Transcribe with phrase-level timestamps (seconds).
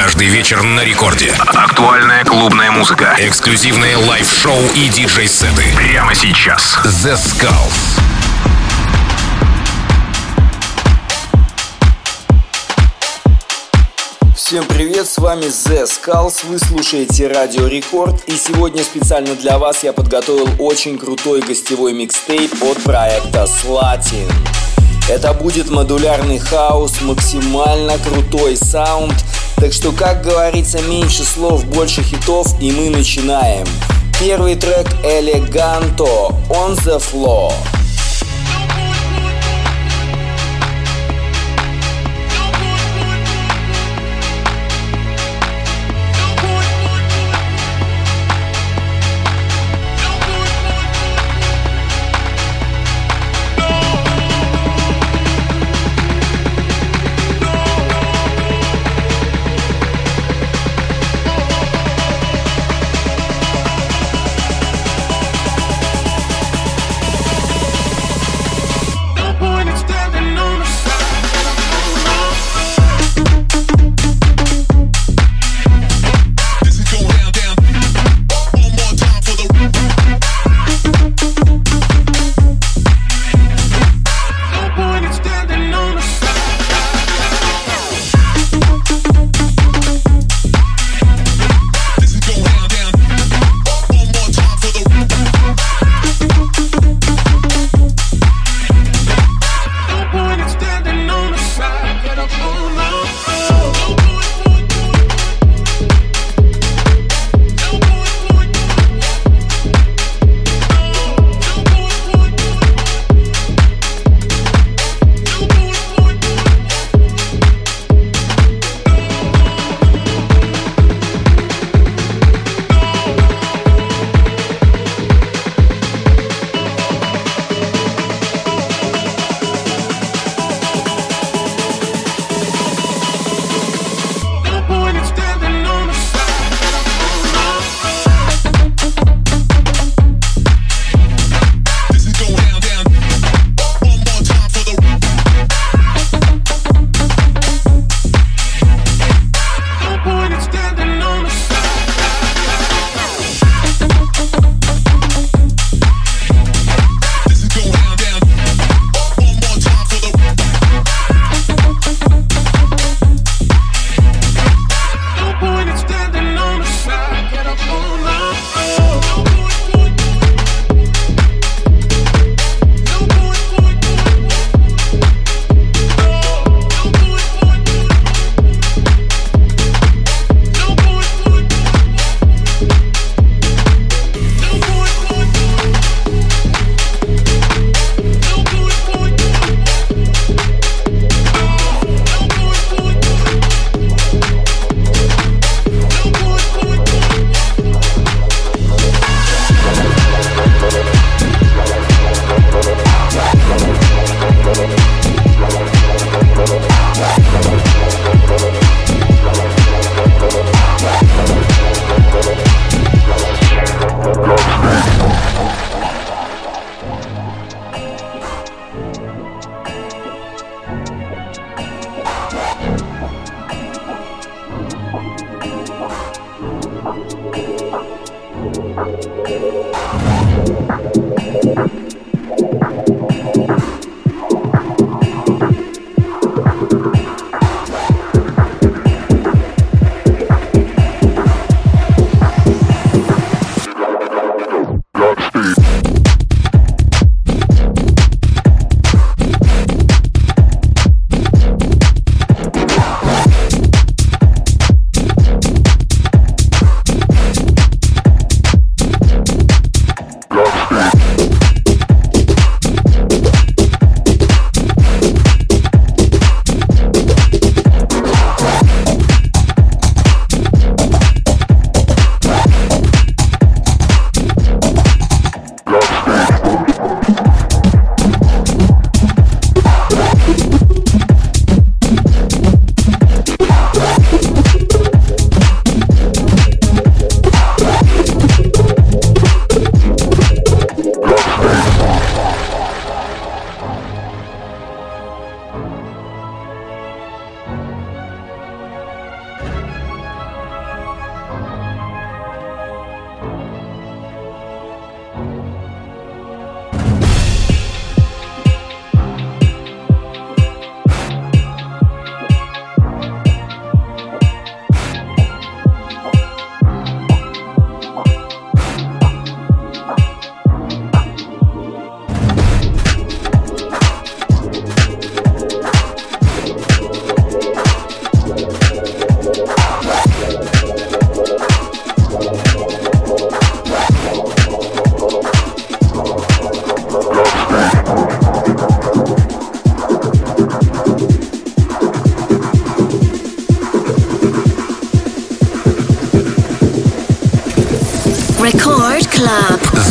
[0.00, 1.32] Каждый вечер на рекорде.
[1.40, 3.16] Актуальная клубная музыка.
[3.18, 5.64] Эксклюзивные лайв-шоу и диджей-сеты.
[5.74, 6.78] Прямо сейчас.
[6.84, 7.98] The Skulls.
[14.36, 19.92] Всем привет, с вами Zeskullz, вы слушаете Радио Рекорд и сегодня специально для вас я
[19.92, 24.32] подготовил очень крутой гостевой микстейп от проекта Slatin.
[25.08, 29.14] Это будет модулярный хаос, максимально крутой саунд,
[29.60, 33.66] так что, как говорится, меньше слов, больше хитов и мы начинаем.
[34.20, 37.52] Первый трек Eleganto On The Floor.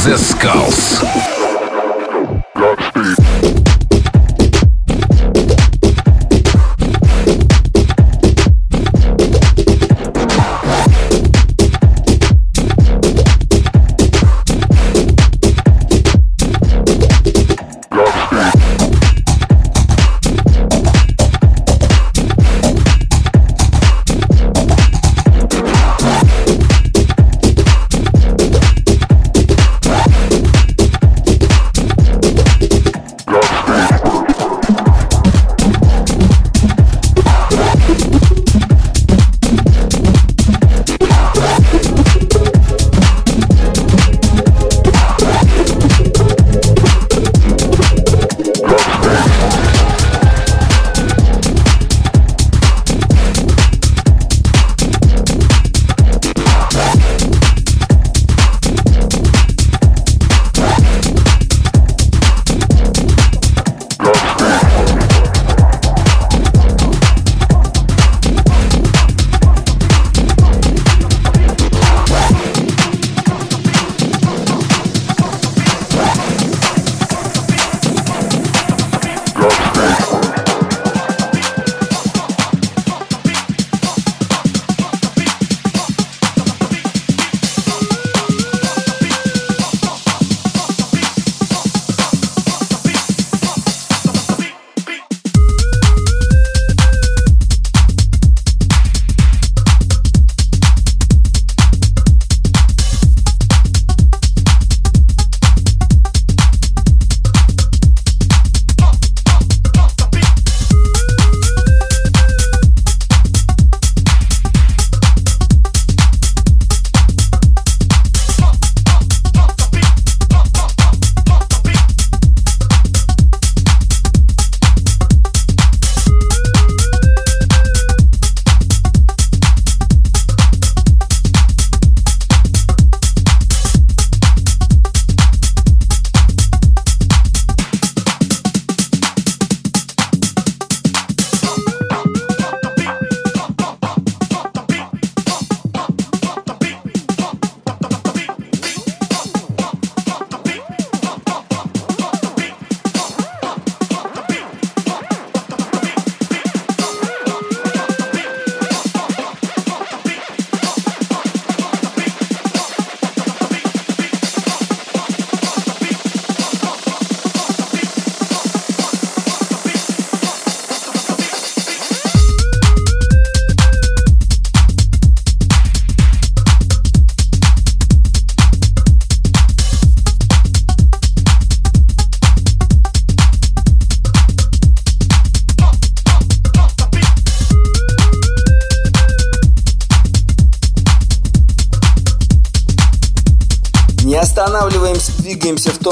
[0.08, 1.37] Descalço.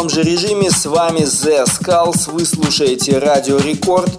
[0.06, 0.70] Том же режиме.
[0.70, 2.32] С вами Zeskullz.
[2.32, 4.12] Вы слушаете Радио Рекорд.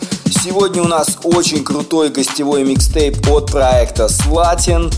[0.43, 4.93] Сегодня у нас очень крутой гостевой микстейп от проекта Slatin.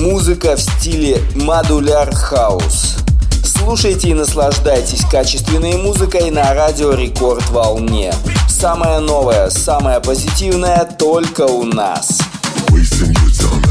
[0.00, 2.96] Музыка в стиле modular house.
[3.44, 8.12] Слушайте и наслаждайтесь качественной музыкой на Радио Рекорд волне.
[8.48, 12.18] Самое новое, самое позитивное только у нас.
[12.70, 13.61] Wasting your time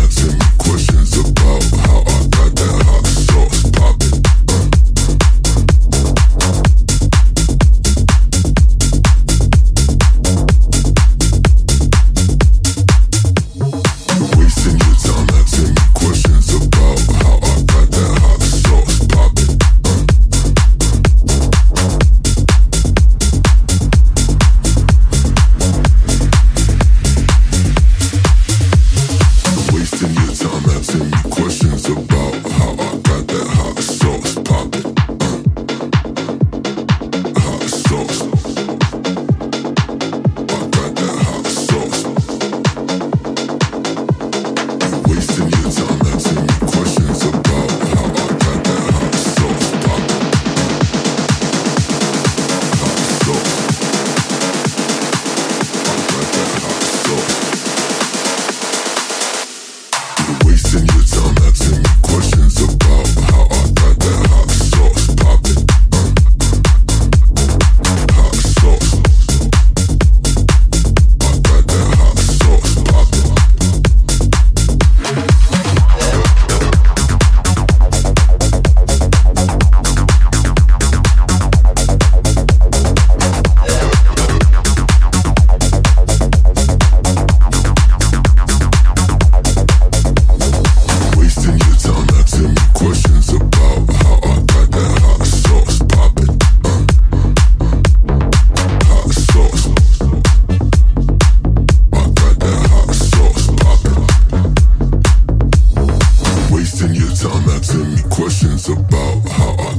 [107.21, 109.70] Sometimes asking me questions about how I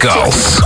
[0.00, 0.59] Golf.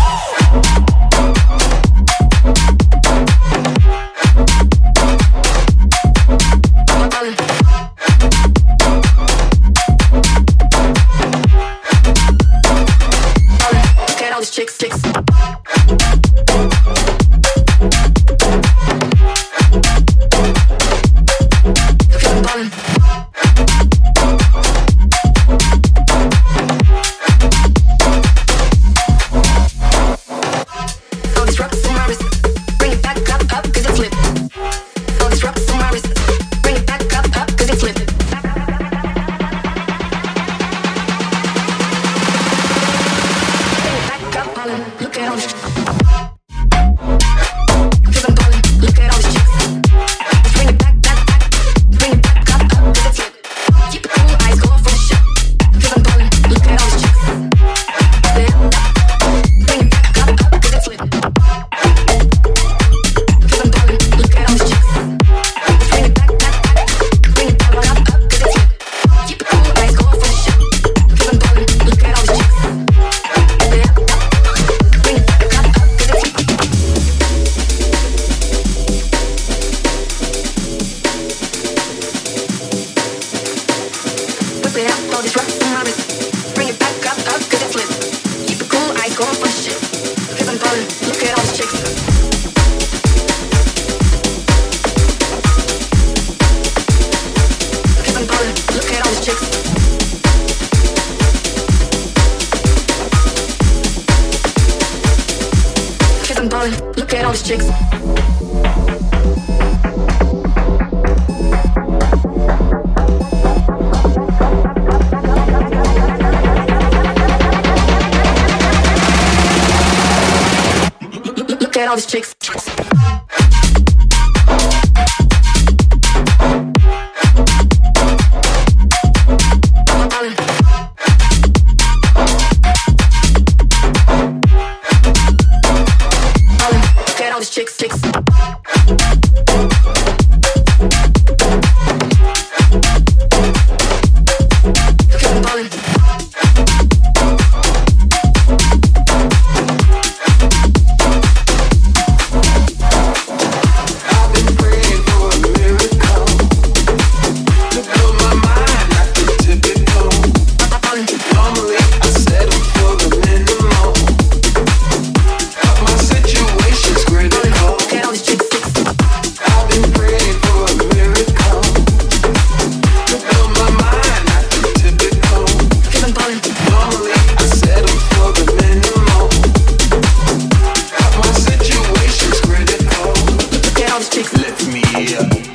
[184.45, 185.54] Let me.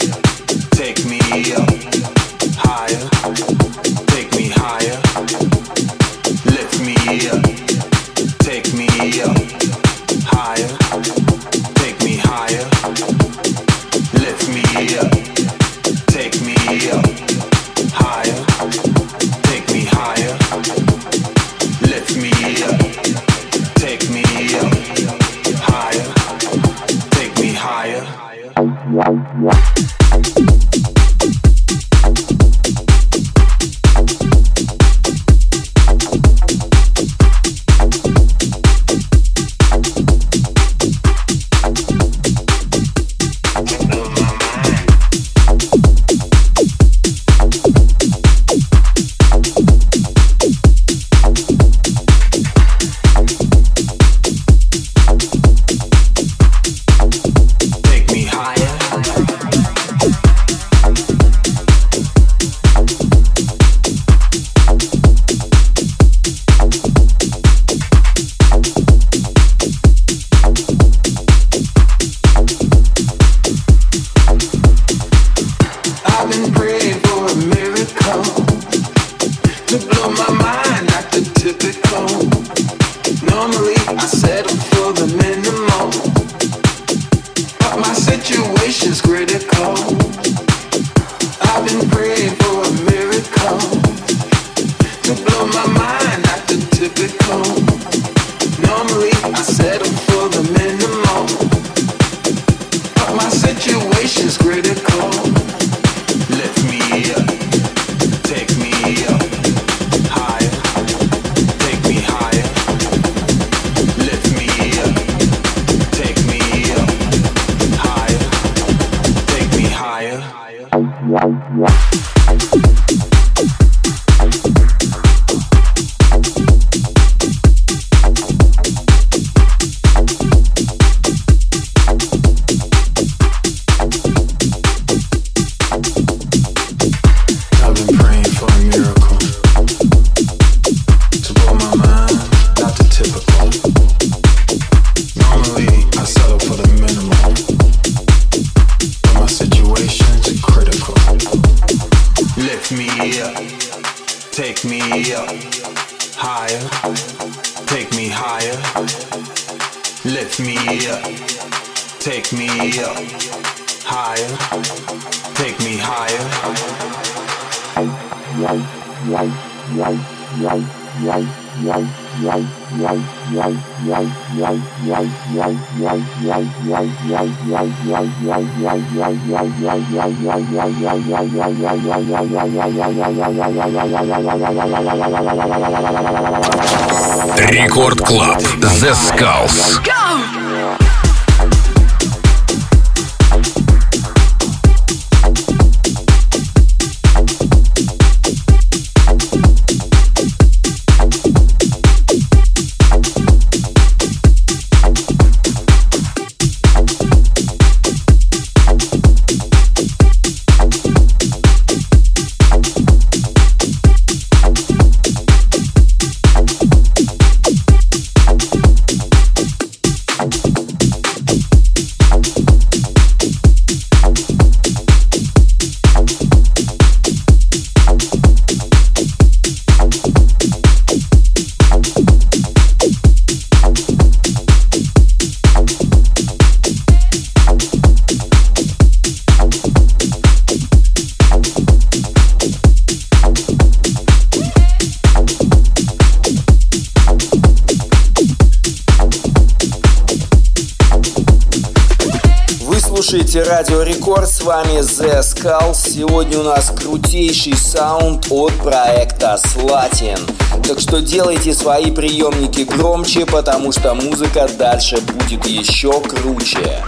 [253.30, 255.76] Слушаете Радио Рекорд, с вами The Skulls.
[255.76, 260.20] Сегодня у нас крутейший саунд от проекта Slatin.
[260.68, 266.84] Так что делайте свои приемники громче, потому что музыка дальше будет еще круче.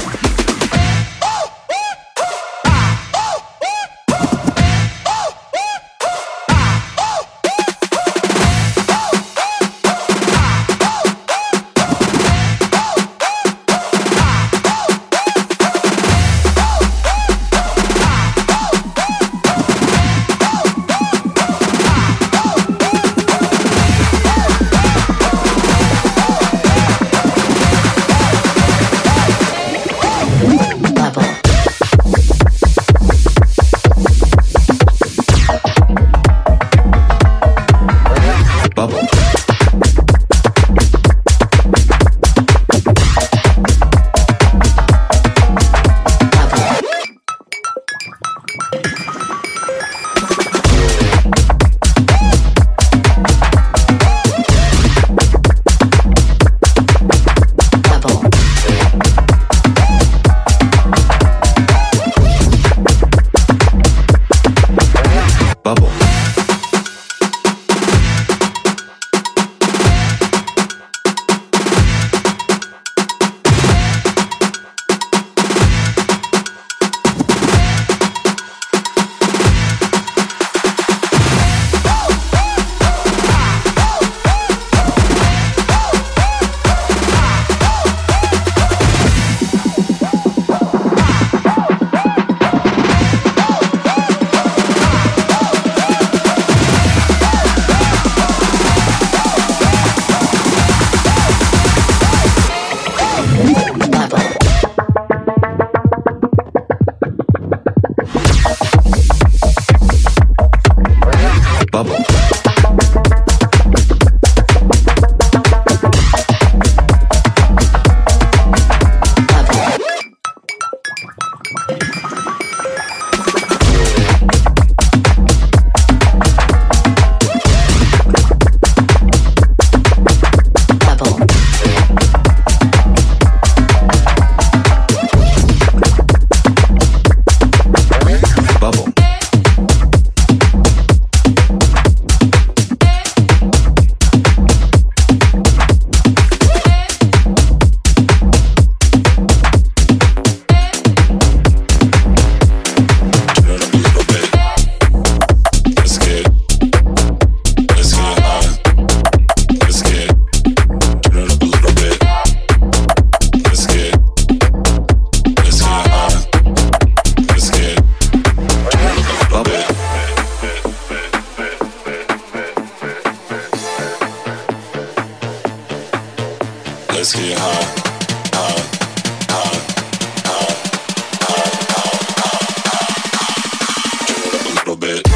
[184.82, 185.08] bit.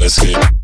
[0.00, 0.63] Let's get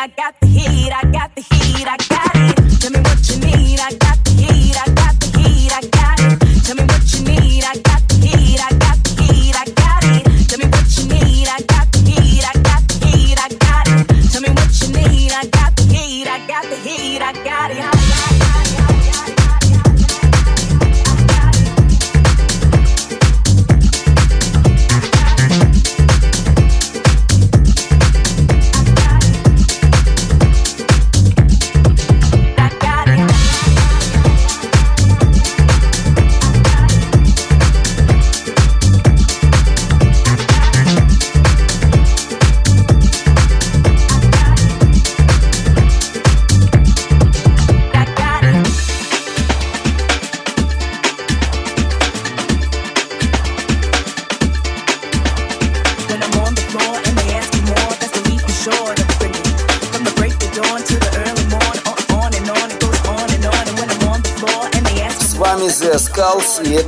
[0.00, 0.39] I got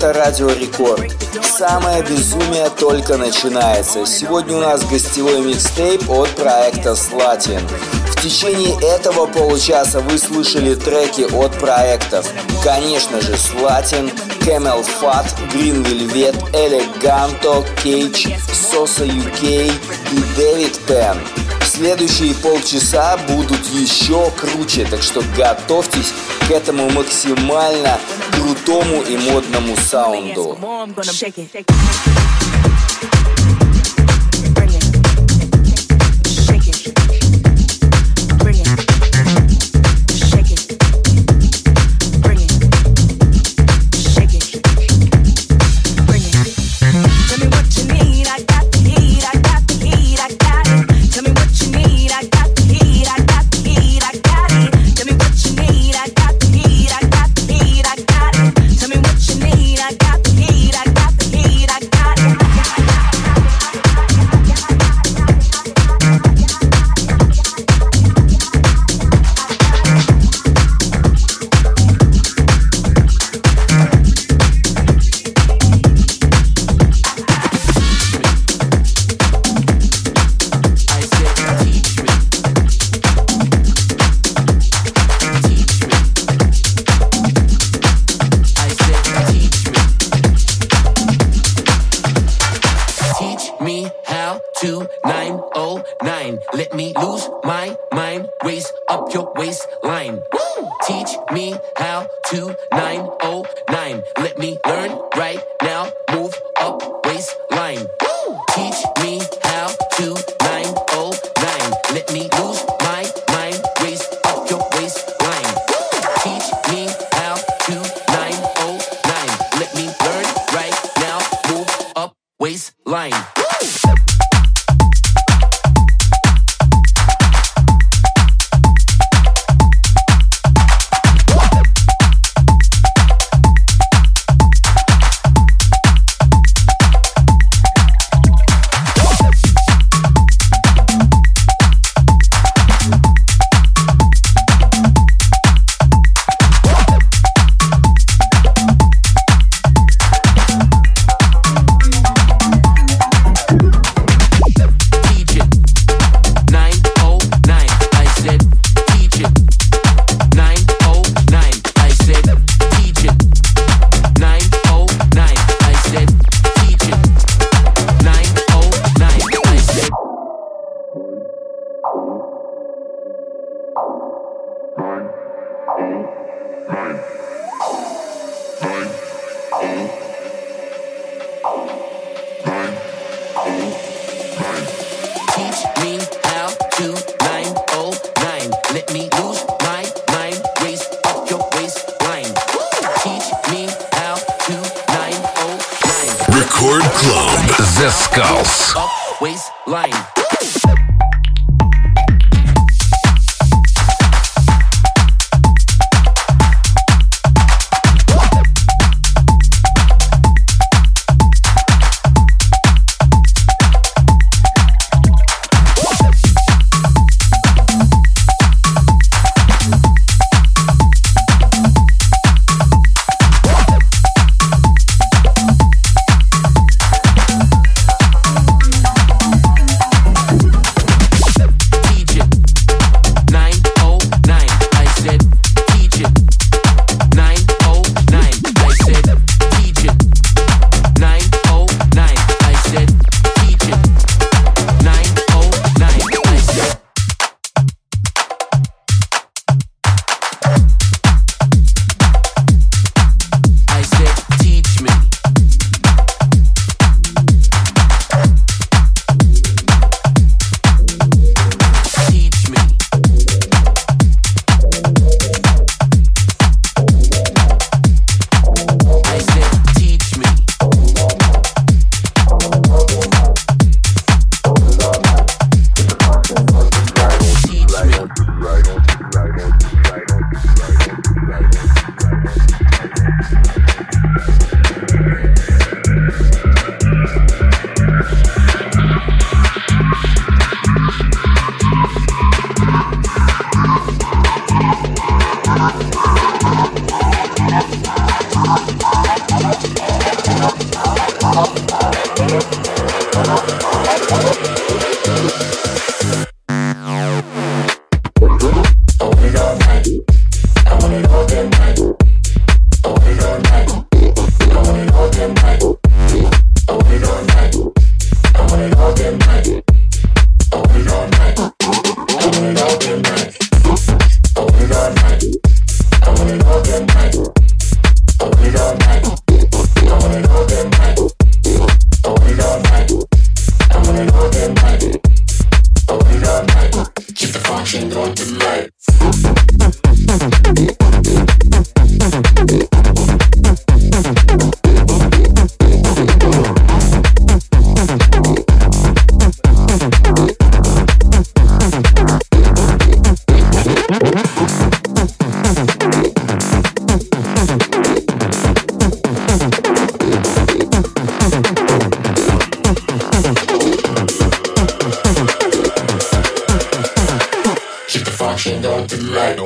[0.03, 1.15] это Радио Рекорд.
[1.45, 4.05] Самое безумие только начинается.
[4.05, 7.62] Сегодня у нас гостевой микстейп от проекта Slatin.
[8.11, 12.27] В течение этого получаса вы слышали треки от проектов.
[12.65, 21.41] Конечно же, Slatin, Camel Fat, Green Velvet, Eleganto, Cage, Sosa UK и David Penn.
[21.75, 26.13] Следующие полчаса будут еще круче, так что готовьтесь
[26.47, 27.99] к этому максимально
[28.33, 30.59] крутому и модному саунду.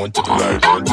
[0.07, 0.86] On to the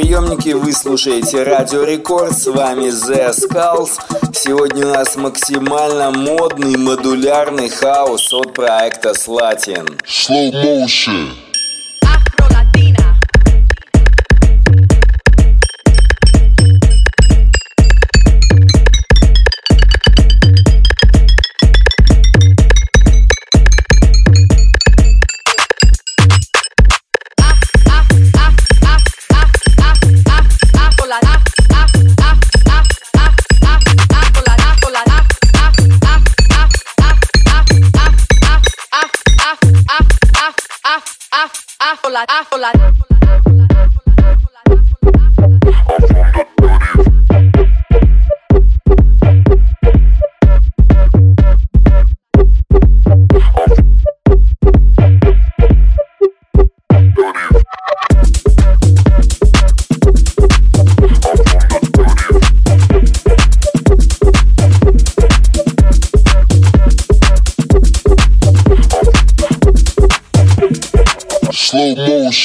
[0.00, 4.00] приемники, вы слушаете Радио Рекорд, с вами The Skulls.
[4.32, 10.00] Сегодня у нас максимально модный модулярный хаос от проекта Slatin.
[10.06, 11.49] Slow motion.
[42.26, 43.70] la, afro la, afro la,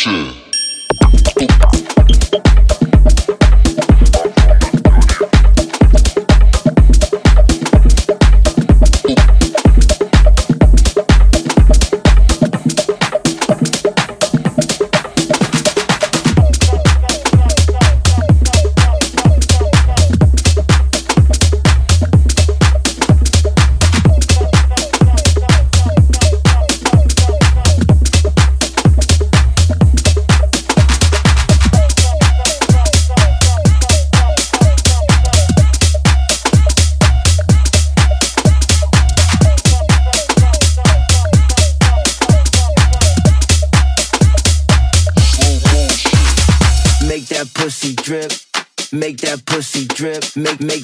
[0.05, 0.44] shit.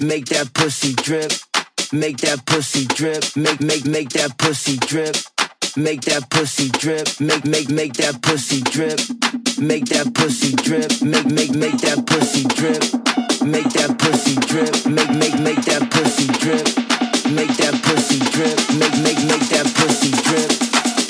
[0.01, 1.31] Make make make that pussy drip.
[1.93, 3.23] Make that pussy drip.
[3.35, 5.15] Make make make that pussy drip.
[5.77, 7.07] Make that pussy drip.
[7.19, 8.97] Make make make that pussy drip.
[9.61, 10.89] Make that pussy drip.
[11.05, 12.81] Make make make that pussy drip.
[13.45, 14.73] Make that pussy drip.
[14.89, 16.65] Make make make that pussy drip.
[17.29, 18.57] Make that pussy drip.
[18.73, 20.49] Make make make that pussy drip.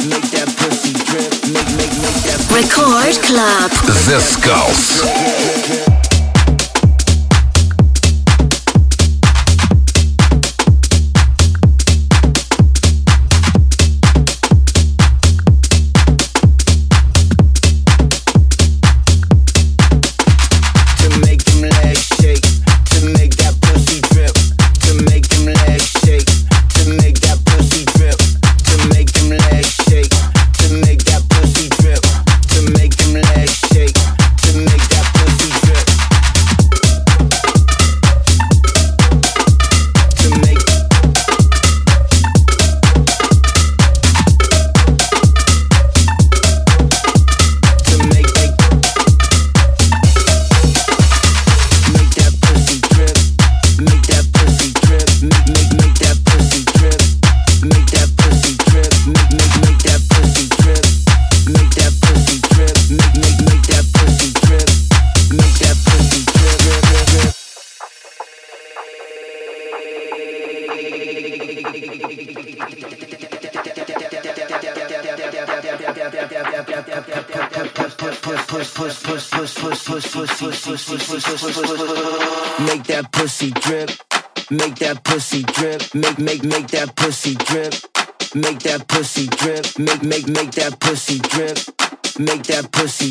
[0.04, 1.32] Make that pussy drip.
[1.48, 3.72] Make make make that Record Club.
[3.88, 6.11] The Skulls.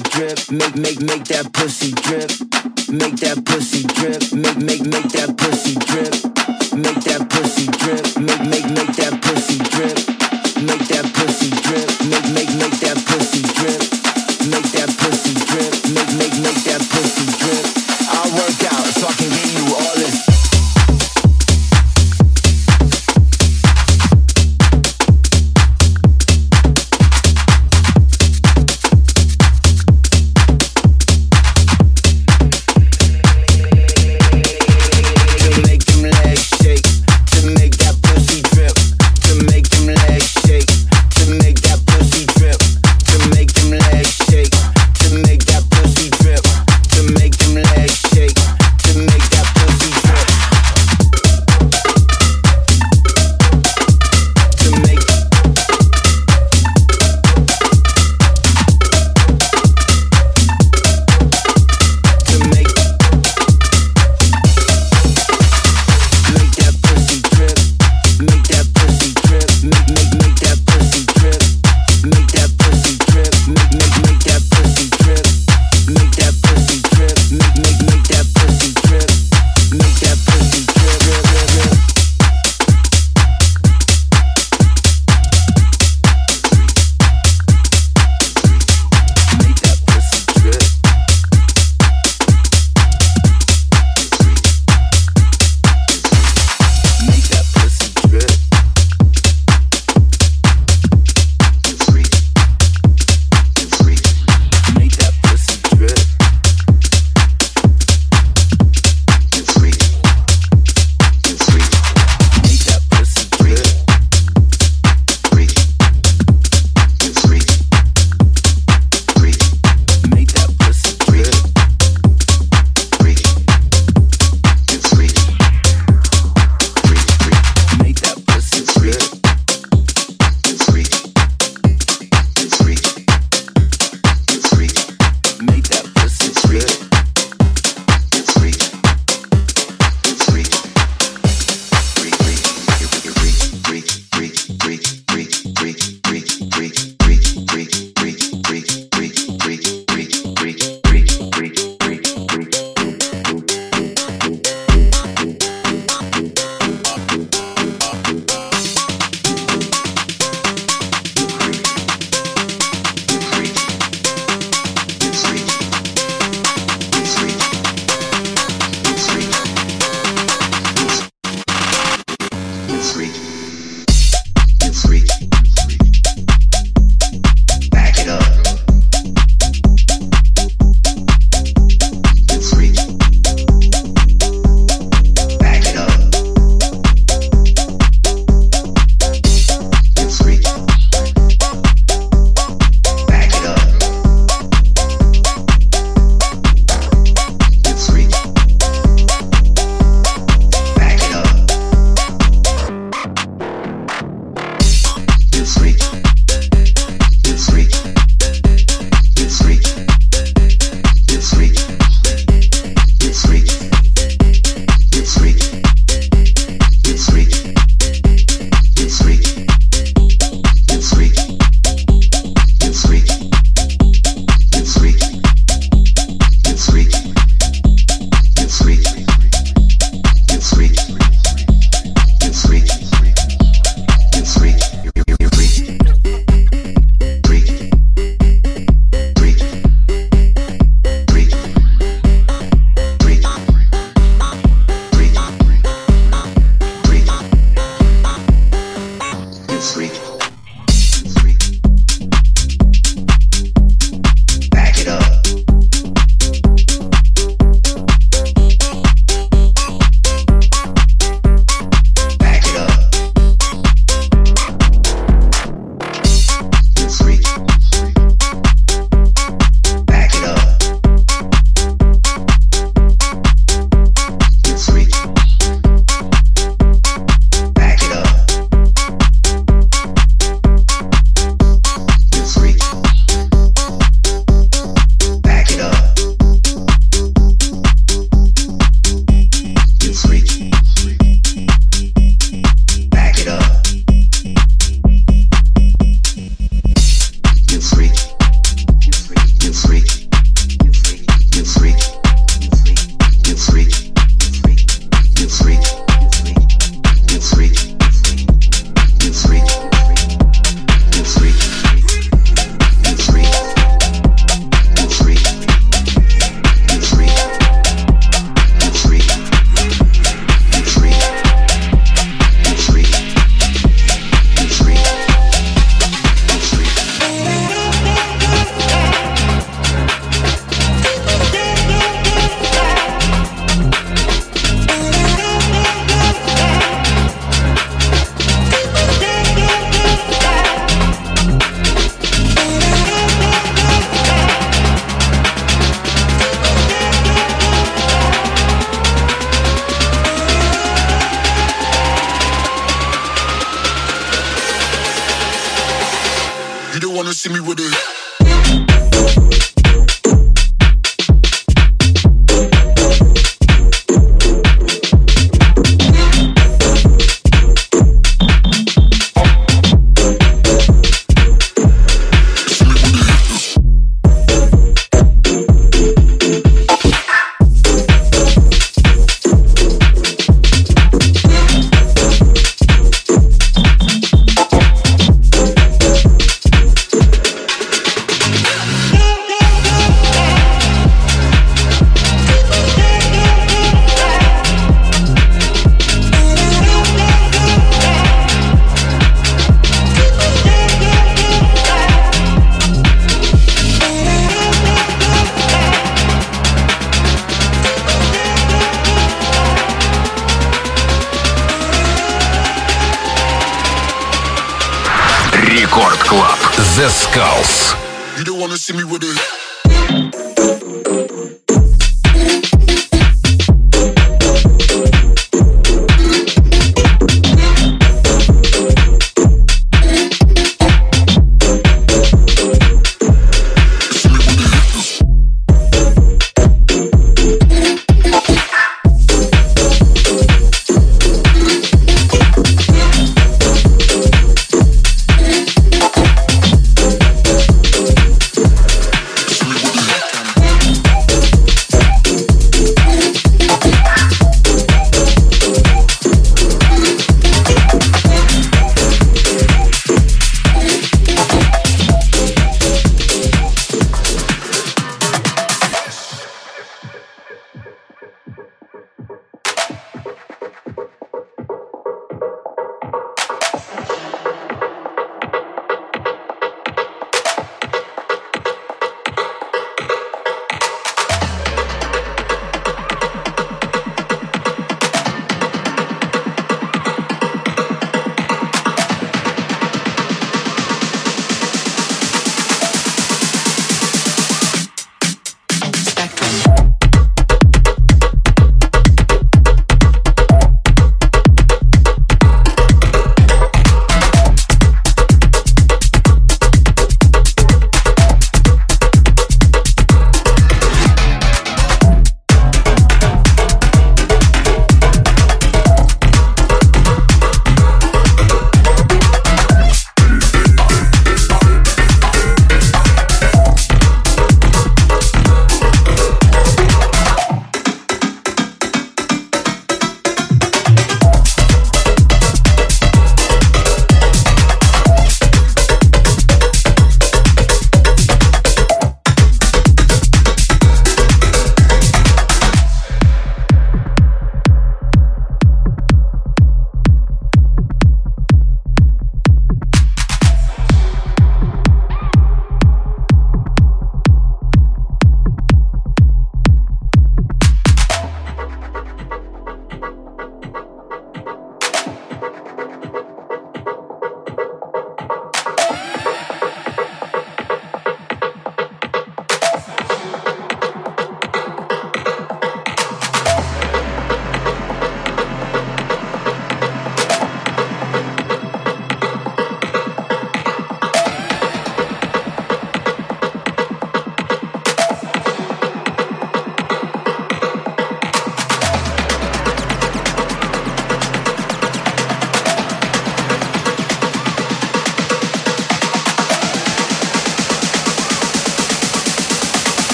[0.00, 0.38] Drip.
[0.50, 2.30] Make make make that pussy drip.
[2.88, 4.32] Make that pussy drip.
[4.32, 6.12] Make make make that pussy drip.
[6.74, 8.04] Make that pussy drip.
[8.16, 9.96] Make make make that pussy drip.
[10.62, 11.88] Make that pussy drip.
[12.08, 13.80] Make make make that pussy drip.
[14.48, 15.72] Make that pussy drip.
[15.94, 17.64] Make make make that pussy drip.
[18.08, 20.29] I work out so I can give you all this.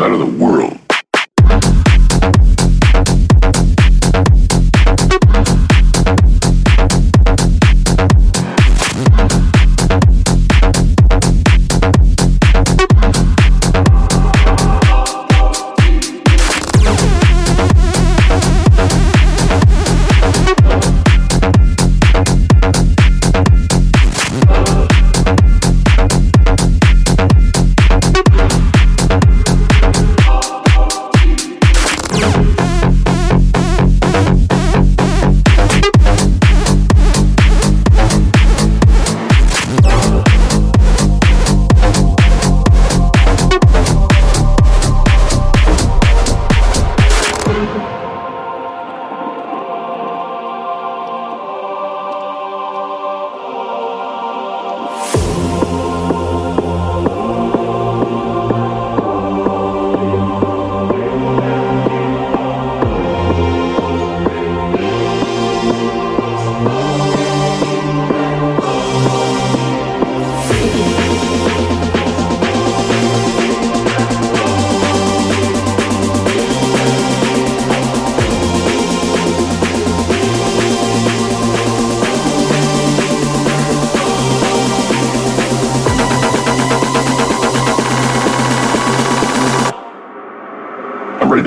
[0.00, 0.81] Out of the world.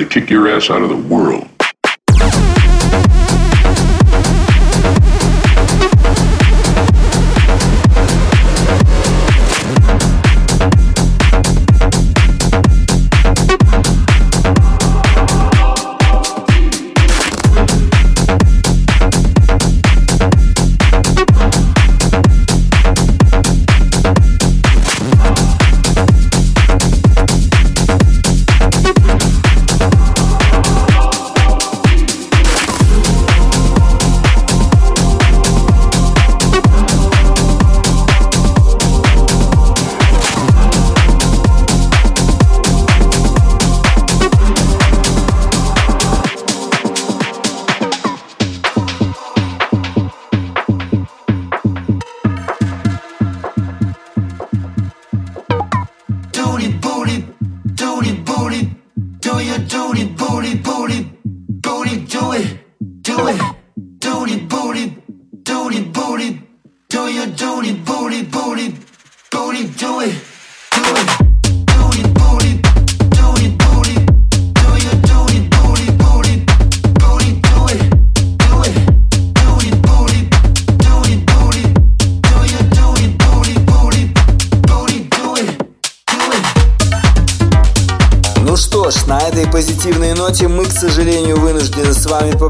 [0.04, 1.55] Kick your ass out of the world.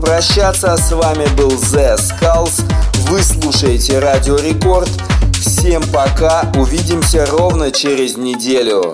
[0.07, 0.77] Прощаться.
[0.77, 2.63] С вами был The Skulls.
[3.09, 4.89] Вы слушаете Радио Рекорд.
[5.35, 6.51] Всем пока.
[6.55, 8.93] Увидимся ровно через неделю.